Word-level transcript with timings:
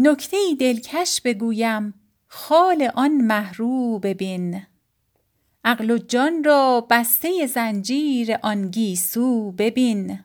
نکته 0.00 0.36
دلکش 0.60 1.20
بگویم 1.24 1.94
خال 2.26 2.90
آن 2.94 3.10
مهرو 3.10 3.98
ببین. 3.98 4.62
عقل 5.64 5.90
و 5.90 5.98
جان 5.98 6.44
را 6.44 6.86
بسته 6.90 7.46
زنجیر 7.46 8.38
آن 8.42 8.70
گیسو 8.70 9.52
ببین. 9.52 10.18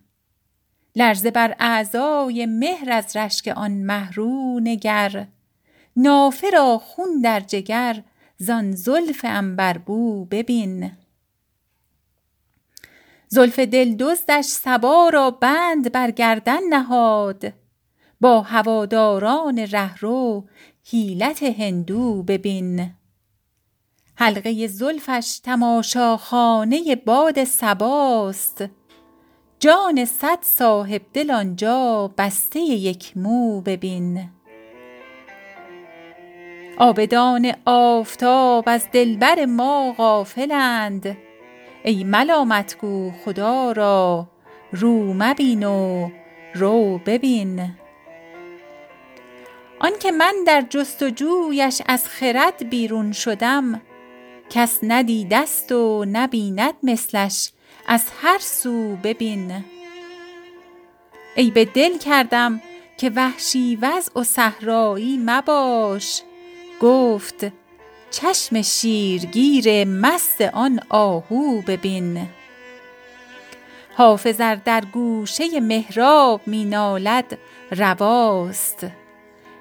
لرزه 0.95 1.31
بر 1.31 1.55
اعضای 1.59 2.45
مهر 2.45 2.91
از 2.91 3.15
رشک 3.15 3.47
آن 3.47 3.71
مه 3.71 4.11
رو 4.11 4.59
نگر. 4.63 5.27
نافه 5.95 6.49
را 6.49 6.77
خون 6.77 7.21
در 7.21 7.39
جگر 7.39 8.03
زان 8.37 8.71
زلف 8.71 9.25
عنبربو 9.25 10.25
ببین. 10.25 10.91
زلف 13.27 13.59
دلدزدش 13.59 14.45
صبا 14.45 15.09
را 15.09 15.31
بند 15.31 15.91
بر 15.91 16.11
گردن 16.11 16.63
نهاد. 16.69 17.62
با 18.23 18.41
هواداران 18.41 19.59
رهرو 19.59 20.43
حیلت 20.91 21.43
هندو 21.43 22.23
ببین. 22.23 22.93
حلقه 24.15 24.67
زلفش 24.67 25.39
تماشاخانه 25.43 26.95
باد 26.95 27.43
صباست 27.43 28.65
جان 29.59 30.05
صد 30.05 30.37
صاحبدل 30.41 31.31
آنجا 31.31 32.11
بسته 32.17 32.59
یک 32.59 33.17
مو 33.17 33.61
ببین. 33.61 34.29
عابدان 36.77 37.51
آفتاب 37.65 38.63
از 38.67 38.87
دلبر 38.91 39.45
ما 39.45 39.93
غافلند. 39.97 41.17
ای 41.83 42.03
ملامت 42.03 42.77
گو 42.81 43.11
خدا 43.25 43.71
را 43.71 44.27
رو 44.71 45.13
مبین 45.13 45.63
و 45.63 46.09
رو 46.55 46.97
ببین. 47.05 47.82
آنکه 49.83 50.11
من 50.11 50.35
در 50.47 50.61
جستجویش 50.69 51.81
از 51.85 52.07
خرد 52.07 52.69
بیرون 52.69 53.11
شدم 53.11 53.81
کس 54.49 54.79
ندیدست 54.83 55.71
و 55.71 56.05
نبیند 56.11 56.73
مثلش 56.83 57.51
از 57.87 58.05
هر 58.21 58.37
سو 58.39 58.95
ببین. 58.95 59.63
عیب 61.37 61.73
دل 61.73 61.97
کردم 61.97 62.61
که 62.97 63.11
وحشی 63.15 63.75
وضع 63.75 64.19
و 64.19 64.23
صحرایی 64.23 65.19
مباش 65.25 66.21
گفت 66.81 67.45
چشم 68.11 68.61
شیرگیر 68.61 69.85
مست 69.87 70.41
آن 70.41 70.79
آهو 70.89 71.61
ببین. 71.61 72.27
حافظ 73.95 74.37
در 74.37 74.83
گوشه 74.93 75.59
محراب 75.59 76.41
می 76.45 76.65
نالد 76.65 77.37
رواست. 77.71 79.02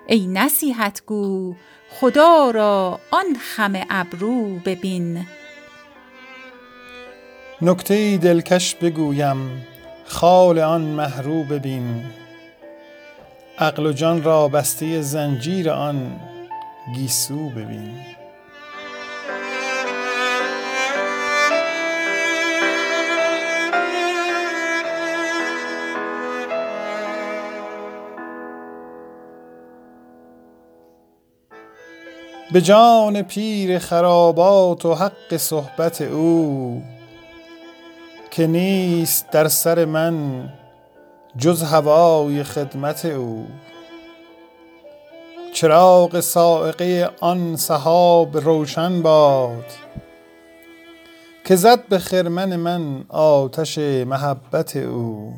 ای 0.06 0.26
نصیحت 0.26 1.02
گو 1.06 1.54
خدا 2.00 2.50
را 2.50 3.00
آن 3.10 3.36
خم 3.40 3.72
ابرو 3.90 4.58
ببین. 4.58 5.26
نکته 7.62 8.16
دلکش 8.16 8.74
بگویم 8.74 9.66
خال 10.04 10.58
آن 10.58 10.80
مه 10.82 11.20
رو 11.20 11.44
ببین. 11.44 12.04
عقل 13.58 13.86
و 13.86 13.92
جان 13.92 14.22
را 14.22 14.48
بسته 14.48 15.02
زنجیر 15.02 15.70
آن 15.70 16.20
گیسو 16.94 17.48
ببین. 17.48 18.11
به 32.52 32.60
جان 32.60 33.22
پیر 33.22 33.78
خرابات 33.78 34.86
و 34.86 34.94
حق 34.94 35.36
صحبت 35.36 36.02
او 36.02 36.82
که 38.30 38.46
نیست 38.46 39.30
در 39.30 39.48
سر 39.48 39.84
من 39.84 40.48
جز 41.36 41.62
هوای 41.62 42.44
خدمت 42.44 43.04
او. 43.04 43.46
چراغ 45.52 46.20
صاعقه 46.20 47.10
آن 47.20 47.56
سحاب 47.56 48.38
روشن 48.38 49.02
باد 49.02 49.66
که 51.44 51.56
زد 51.56 51.88
به 51.88 51.98
خرمن 51.98 52.56
من 52.56 53.04
آتش 53.08 53.78
محبت 53.78 54.76
او. 54.76 55.32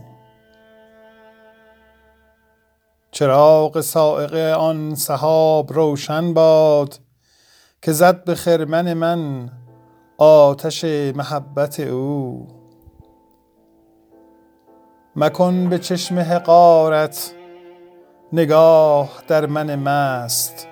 چراغ 3.11 3.81
صاعقه 3.81 4.53
آن 4.53 4.95
سحاب 4.95 5.73
روشن 5.73 6.35
باد 6.35 7.04
که 7.85 7.93
زد 7.93 8.25
به 8.25 8.35
خرمن 8.35 8.95
من 8.95 9.51
آتش 10.19 10.85
محبت 11.15 11.81
او. 11.81 12.47
مکن 15.17 15.69
به 15.69 15.79
چشم 15.79 16.19
حقارت 16.19 17.33
نگاه 18.33 19.09
در 19.29 19.47
من 19.47 19.75
مست 19.75 20.69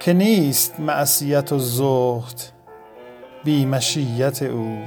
که 0.00 0.12
نیست 0.12 0.80
معصیت 0.80 1.52
و 1.52 1.58
زهد 1.58 2.42
بی 3.44 3.66
مشیت 3.66 4.42
او. 4.42 4.78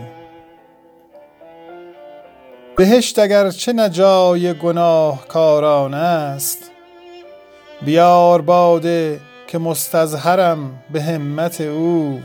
بهشت 2.78 3.20
اگر 3.20 3.50
چه 3.50 3.74
نه 3.74 3.90
جای 3.90 4.54
گناهکاران 4.54 5.94
است 5.94 6.72
بیار 7.86 8.42
باده 8.42 9.31
که 9.52 9.58
مستظهرم 9.58 10.84
به 10.92 11.02
همت 11.02 11.62
او. 11.62 12.22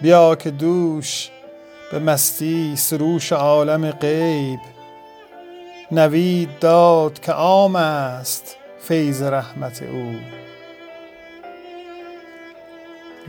بیا 0.00 0.34
که 0.34 0.50
دوش 0.50 1.30
به 1.92 1.98
مستی 1.98 2.76
سروش 2.76 3.32
عالم 3.32 3.90
غیب. 3.90 4.60
نوید 5.92 6.58
داد 6.58 7.20
که 7.20 7.32
عام 7.32 7.76
است 7.76 8.56
فیض 8.80 9.22
رحمت 9.22 9.82
او. 9.82 10.14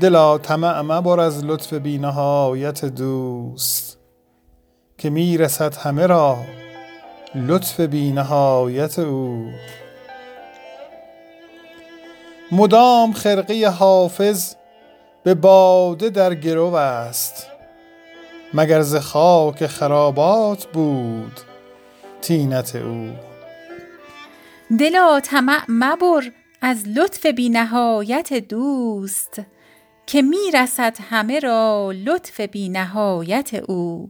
دلا 0.02 0.38
طمع 0.38 0.82
مبر 0.82 1.20
از 1.20 1.46
لطف 1.46 1.74
بی 1.74 1.98
نهایت 1.98 2.86
دوست 2.86 3.98
که 4.98 5.10
می 5.10 5.38
رسد 5.38 5.76
همه 5.76 6.08
را 6.08 6.38
لطف 7.36 7.80
بی 7.80 8.12
نهایت 8.12 9.00
او. 9.00 9.50
مدام 12.56 13.14
خرقه 13.14 13.70
حافظ 13.70 14.56
به 15.24 15.34
باده 15.34 16.10
در 16.10 16.36
گرو 16.36 16.74
است 16.76 17.48
مگر 18.54 18.82
ز 18.82 18.96
خاک 18.96 19.68
خرابات 19.68 20.66
بود 20.66 21.40
طینت 22.22 22.76
او. 22.76 23.12
دلا 24.80 25.20
طمع 25.20 25.62
مبر 25.70 26.32
از 26.62 26.88
لطف 26.88 27.26
بی 27.26 27.50
نهایت 27.50 28.34
دوست 28.34 29.42
که 30.06 30.22
می 30.22 30.52
رسد 30.54 30.98
همه 31.10 31.40
را 31.40 31.92
لطف 32.06 32.40
بی 32.40 32.70
نهایت 32.70 33.54
او. 33.54 34.10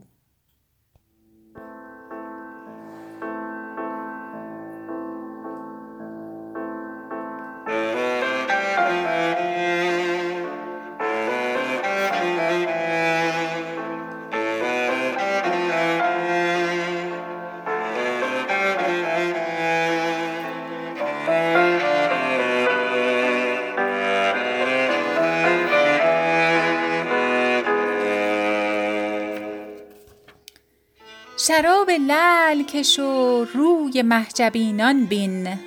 شراب 31.46 31.90
لعل 31.90 32.62
کش 32.62 32.98
و 32.98 33.44
روی 33.44 34.02
محجبینان 34.02 35.04
بین. 35.04 35.58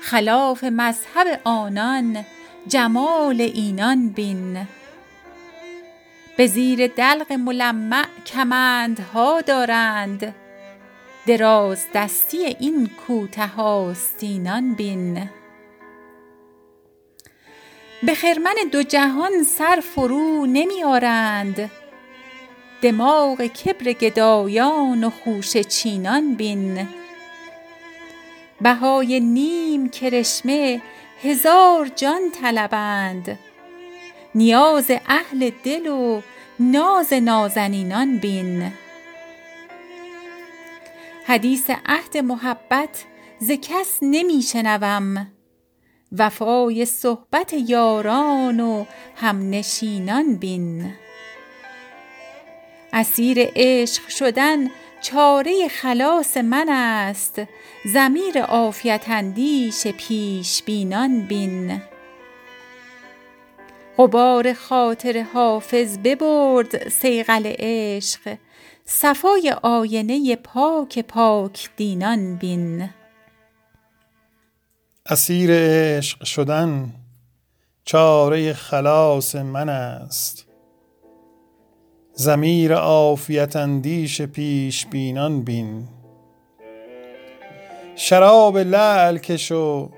خلاف 0.00 0.64
مذهب 0.64 1.40
آنان 1.44 2.24
جمال 2.66 3.40
اینان 3.40 4.08
بین. 4.08 4.68
به 6.36 6.46
زیر 6.46 6.86
دلق 6.86 7.32
ملمع 7.32 8.06
کمندها 8.26 9.40
دارند 9.40 10.34
درازدستی 11.26 12.44
این 12.44 12.90
کوته 13.06 13.60
آستینان 13.60 14.74
بین. 14.74 15.30
به 18.02 18.14
خرمن 18.14 18.56
دو 18.72 18.82
جهان 18.82 19.44
سر 19.44 19.82
فرو 19.94 20.46
نمی 20.46 20.84
آرند 20.84 21.70
دماغ 22.82 23.46
کبر 23.46 23.92
گدایان 23.92 25.04
و 25.04 25.10
خوشه 25.10 25.64
چینان 25.64 26.34
بین. 26.34 26.88
بهای 28.60 29.20
نیم 29.20 29.88
کرشمه 29.88 30.82
هزار 31.22 31.88
جان 31.96 32.20
طلبند. 32.40 33.38
نیاز 34.34 34.90
اهل 35.06 35.50
دل 35.64 35.86
و 35.86 36.22
ناز 36.60 37.12
نازنینان 37.12 38.18
بین. 38.18 38.72
حدیث 41.26 41.70
عهد 41.86 42.16
محبت 42.16 43.04
ز 43.38 43.50
کس 43.50 43.98
نمی 44.02 44.42
شنوم. 44.42 45.32
وفای 46.12 46.84
صحبت 46.84 47.54
یاران 47.68 48.60
و 48.60 48.84
همنشینان 49.16 50.36
بین. 50.36 50.94
اسیر 52.98 53.38
عشق 53.56 54.08
شدن 54.08 54.68
چاره 55.00 55.68
خلاص 55.68 56.36
من 56.36 56.68
است. 56.68 57.42
ضمیر 57.86 58.42
عافیت 58.42 59.04
اندیش 59.08 59.86
پیش 59.86 60.62
بینان 60.62 61.20
بین. 61.20 61.82
غبار 63.98 64.52
خاطر 64.52 65.26
حافظ 65.34 65.98
ببرد 65.98 66.88
صیقل 66.88 67.52
عشق. 67.58 68.36
صفای 68.84 69.54
آینه 69.62 70.36
پاک 70.36 70.98
پاک 70.98 71.70
دینان 71.76 72.36
بین. 72.36 72.90
اسیر 75.06 75.50
عشق 75.52 76.24
شدن 76.24 76.92
چاره 77.84 78.52
خلاص 78.52 79.34
من 79.34 79.68
است. 79.68 80.47
ضمیر 82.20 82.74
عافیت 82.74 83.56
اندیش 83.56 84.22
پیش 84.22 84.86
بینان 84.86 85.42
بین. 85.42 85.88
شراب 87.96 88.58
لعل 88.58 89.18
کش 89.18 89.52
و 89.52 89.88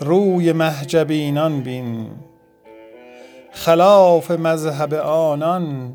روی 0.00 0.52
محجبینان 0.52 1.60
بین. 1.60 2.06
خلاف 3.52 4.30
مذهب 4.30 4.94
آنان 4.94 5.94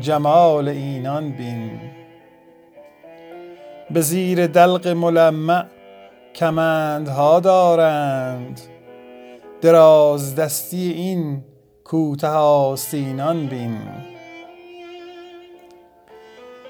جمال 0.00 0.68
اینان 0.68 1.30
بین. 1.30 1.80
به 3.90 4.00
زیر 4.00 4.46
دلق 4.46 4.88
ملمع 4.88 5.64
کمندها 6.34 7.40
دارند. 7.40 8.60
دراز 9.60 10.34
دستی 10.36 10.90
این 10.90 11.44
کوته 11.84 12.28
آستینان 12.28 13.46
بین. 13.46 14.11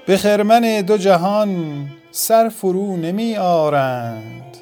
به 0.05 0.17
خرمن 0.17 0.81
دو 0.81 0.97
جهان 0.97 1.85
سر 2.11 2.49
فرو 2.49 2.97
نمی 2.97 3.37
آرند. 3.37 4.57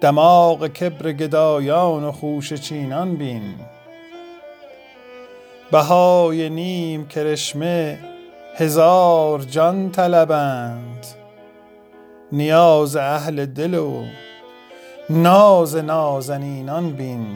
دماغ 0.00 0.66
کبر 0.66 1.12
گدایان 1.12 2.04
و 2.04 2.12
خوش 2.12 2.52
چینان 2.52 3.16
بین. 3.16 3.54
بهای 5.72 6.50
نیم 6.50 7.08
کرشمه 7.08 7.98
هزار 8.56 9.42
جان 9.42 9.90
طلبند. 9.90 11.06
نیاز 12.32 12.96
اهل 12.96 13.46
دل 13.46 13.74
و 13.74 14.04
ناز 15.10 15.76
نازنینان 15.76 16.90
بین. 16.90 17.26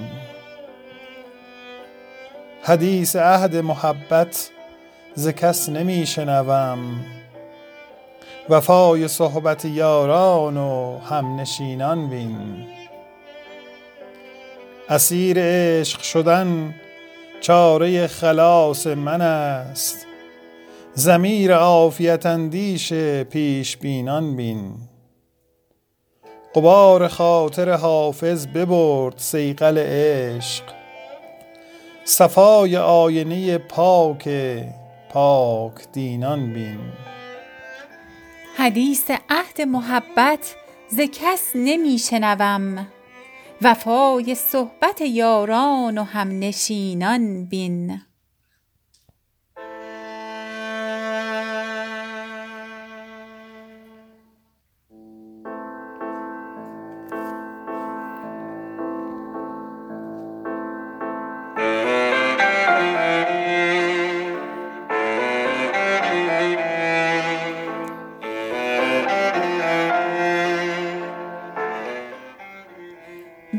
حدیث 2.63 3.17
عهد 3.17 3.57
محبت 3.57 4.51
ز 5.19 5.29
کس 5.29 5.69
نمی 5.69 6.07
شنوم 6.07 7.05
وفای 8.49 9.09
صحبت 9.09 9.65
یاران 9.65 10.57
و 10.57 10.99
همنشینان 10.99 12.09
بین. 12.09 12.67
اسیر 14.89 15.37
عشق 15.41 16.01
شدن 16.03 16.75
چاره 17.41 18.07
خلاص 18.07 18.87
من 18.87 19.21
است. 19.21 20.07
ضمیر 20.97 21.55
عافیت 21.55 22.27
اندیش 22.27 22.93
پیش 23.31 23.77
بینان 23.77 24.37
بین. 24.37 24.75
قبار 26.55 27.09
خاطر 27.09 27.71
حافظ 27.71 28.47
ببرد 28.47 29.19
صیقل 29.19 29.79
عشق. 29.79 30.65
صفای 32.05 32.77
آینه 32.77 33.59
پاک 33.59 34.29
پاک 35.11 35.93
دینان 35.93 36.53
بین. 36.53 36.79
حدیث 38.57 39.11
عهد 39.31 39.63
محبت 39.63 40.55
ز 40.89 41.01
کس 41.01 41.51
نمی 41.55 41.99
شنوم 41.99 42.87
وفای 43.63 44.35
صحبت 44.35 45.01
یاران 45.01 45.99
و 45.99 46.03
همنشینان 46.03 47.45
بین. 47.45 48.06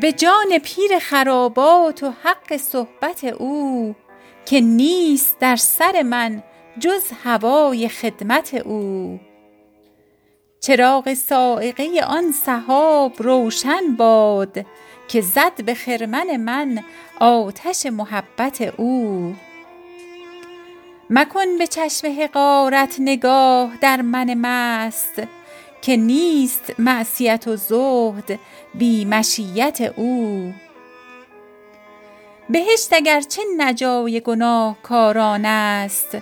به 0.08 0.14
جان 0.14 0.60
پیر 0.64 1.00
خرابات 1.00 2.04
و 2.04 2.14
حق 2.24 2.58
صحبت 2.58 3.24
او 3.24 3.96
که 4.46 4.62
نیست 4.62 5.40
در 5.40 5.56
سر 5.56 6.02
من 6.02 6.44
جز 6.80 7.04
هوای 7.24 7.90
خدمت 7.90 8.54
او. 8.54 9.20
چراغ 10.60 11.14
صاعقه 11.14 12.02
آن 12.08 12.32
سحاب 12.32 13.14
روشن 13.18 13.96
باد 13.98 14.66
که 15.08 15.22
زد 15.22 15.64
به 15.66 15.74
خرمن 15.74 16.38
من 16.38 16.84
آتش 17.20 17.86
محبت 17.86 18.62
او. 18.62 19.34
مکن 21.10 21.58
به 21.58 21.68
چشم 21.68 22.22
حقارت 22.22 22.96
نگاه 23.00 23.78
در 23.82 24.02
من 24.02 24.34
مست 24.34 25.22
که 25.82 25.98
نیست 25.98 26.80
معصیت 26.80 27.48
و 27.48 27.56
زهد 27.56 28.40
بی 28.74 29.06
مشیت 29.06 29.82
او. 29.96 30.54
بهشت 32.50 32.94
اگر 32.94 33.22
چه 33.22 33.42
نجای 33.58 34.22
گناهکاران 34.22 35.46
است 35.46 36.18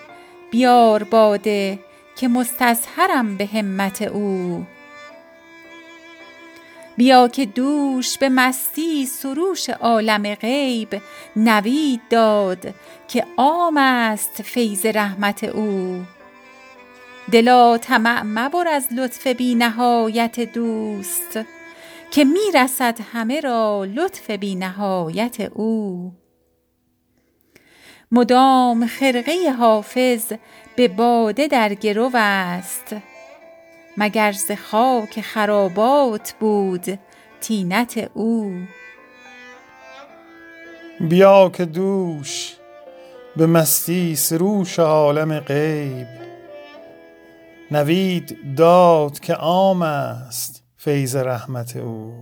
بیار 0.51 1.03
باده 1.03 1.79
که 2.15 2.27
مستظهرم 2.27 3.37
به 3.37 3.45
همت 3.45 4.01
او. 4.01 4.65
بیا 6.97 7.27
که 7.27 7.45
دوش 7.45 8.17
به 8.17 8.29
مستی 8.29 9.05
سروش 9.05 9.69
عالم 9.69 10.35
غیب 10.35 11.01
نوید 11.35 12.01
داد 12.09 12.73
که 13.07 13.25
عام 13.37 13.77
است 13.77 14.41
فیض 14.41 14.85
رحمت 14.85 15.43
او. 15.43 16.03
دلا 17.31 17.77
طمع 17.77 18.21
مبر 18.23 18.67
از 18.67 18.87
لطف 18.97 19.27
بی 19.27 19.55
نهایت 19.55 20.39
دوست 20.39 21.39
که 22.11 22.23
می 22.23 22.51
رسد 22.55 22.99
همه 23.13 23.39
را 23.41 23.85
لطف 23.93 24.29
بی 24.29 24.55
نهایت 24.55 25.39
او. 25.39 26.11
مدام 28.11 28.87
خرقه 28.87 29.49
حافظ 29.59 30.33
به 30.75 30.87
باده 30.87 31.47
در 31.47 31.73
گرو 31.73 32.11
است 32.13 32.95
مگر 33.97 34.31
ز 34.31 34.51
خاک 34.51 35.21
خرابات 35.21 36.33
بود 36.39 36.99
طینت 37.41 38.11
او. 38.13 38.53
بیا 40.99 41.49
که 41.49 41.65
دوش 41.65 42.55
به 43.37 43.45
مستی 43.45 44.15
سروش 44.15 44.79
عالم 44.79 45.39
غیب. 45.39 46.24
نوید 47.71 48.55
داد 48.57 49.19
که 49.19 49.33
عام 49.33 49.81
است 49.81 50.63
فیض 50.77 51.15
رحمت 51.15 51.75
او. 51.75 52.13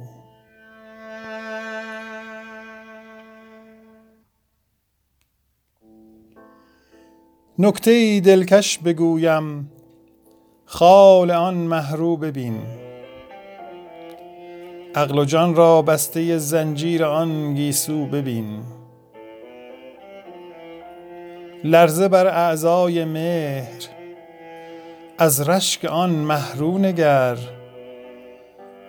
نکته 7.59 8.19
دلکش 8.19 8.79
بگویم 8.79 9.71
خال 10.65 11.31
آن 11.31 11.55
محرو 11.55 12.17
ببین. 12.17 12.61
عقل 14.95 15.19
و 15.19 15.25
جان 15.25 15.55
را 15.55 15.81
بسته 15.81 16.37
زنجیر 16.37 17.05
آن 17.05 17.53
گیسو 17.53 18.05
ببین. 18.05 18.63
لرزه 21.63 22.07
بر 22.07 22.27
اعضای 22.27 23.05
مهر 23.05 24.02
از 25.17 25.49
رشک 25.49 25.85
آن 25.85 26.09
محرو 26.09 26.77
نگر 26.77 27.37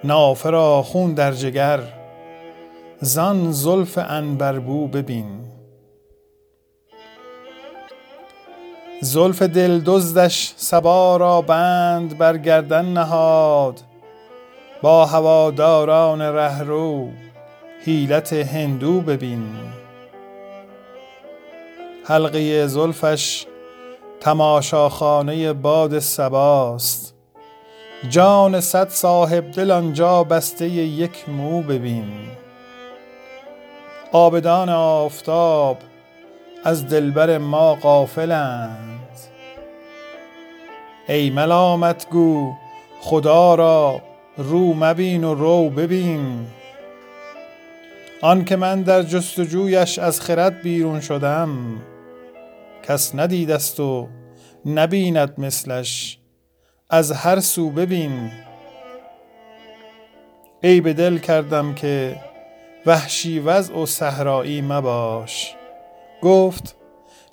نافه 0.04 0.82
خون 0.82 1.14
در 1.14 1.32
جگر 1.32 1.80
زان 3.00 3.52
زلف 3.52 3.98
عنبربو 3.98 4.88
ببین. 4.88 5.26
زلف 9.00 9.42
دل 9.42 9.80
دزدش 9.86 10.54
صبا 10.56 11.16
را 11.16 11.40
بند 11.42 12.18
بر 12.18 12.36
گردن 12.36 12.84
نهاد 12.84 13.80
با 14.82 15.06
هواداران 15.06 16.22
رهرو 16.22 17.08
حیلت 17.84 18.32
هندو 18.32 19.00
ببین. 19.00 19.46
حلقه 22.04 22.66
زلفش 22.66 23.46
تماشاخانه 24.20 25.52
باد 25.52 25.98
سباست. 25.98 27.14
جان 28.08 28.60
صد 28.60 28.88
صاحب 28.88 29.50
دل 29.50 29.70
آنجا 29.70 30.24
بسته 30.24 30.68
یک 30.68 31.28
مو 31.28 31.62
ببین. 31.62 32.12
آبدان 34.12 34.68
آفتاب 34.68 35.76
از 36.64 36.88
دلبر 36.88 37.38
ما 37.38 37.74
غافلند. 37.74 39.08
ای 41.08 41.30
ملامت 41.30 42.06
گو 42.10 42.52
خدا 43.00 43.54
را 43.54 44.00
رو 44.36 44.74
مبین 44.74 45.24
و 45.24 45.34
رو 45.34 45.70
ببین. 45.70 46.46
آن 48.22 48.44
که 48.44 48.56
من 48.56 48.82
در 48.82 49.02
جستجویش 49.02 49.98
از 49.98 50.20
خرد 50.20 50.62
بیرون 50.62 51.00
شدم 51.00 51.48
کس 52.88 53.14
ندیدست 53.14 53.80
و 53.80 54.08
نبیند 54.66 55.40
مثلش. 55.40 56.18
از 56.90 57.12
هر 57.12 57.40
سو 57.40 57.70
ببین. 57.70 58.30
ای 60.62 60.80
به 60.80 60.92
دل 60.92 61.18
کردم 61.18 61.74
که 61.74 62.16
وحشی 62.86 63.38
وضع 63.38 63.74
و 63.74 63.86
صحرایی 63.86 64.62
مباش. 64.62 65.54
گفت 66.22 66.76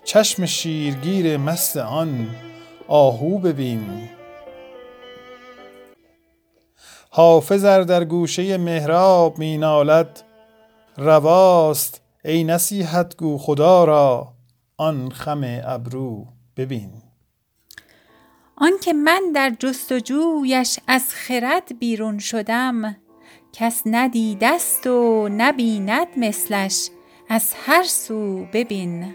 چشم 0.04 0.46
شیرگیر 0.46 1.38
مست 1.38 1.78
آن 1.78 2.30
آهو 2.88 3.38
ببین. 3.38 4.10
حافظ 7.10 7.66
در 7.66 8.04
گوشه 8.04 8.58
محراب 8.58 9.38
می 9.38 9.58
نالد. 9.58 10.24
رواست 10.98 12.02
ای 12.26 12.44
نصیحت 12.44 13.18
گو 13.18 13.38
خدا 13.38 13.84
را. 13.84 14.34
آن 14.82 15.10
خم 15.10 15.42
ابرو 15.64 16.28
ببین. 16.58 16.92
آنکه 18.56 18.94
من 18.94 19.22
در 19.36 19.50
جستجویش 19.60 20.80
از 20.88 21.14
خرد 21.14 21.80
بیرون 21.80 22.20
شدم 22.20 22.96
کس 23.54 23.82
ندیدست 23.86 24.88
و 24.88 25.30
نبیند 25.32 26.08
مثلش 26.18 26.90
از 27.30 27.54
هر 27.66 27.84
سو 27.84 28.46
ببین. 28.54 29.14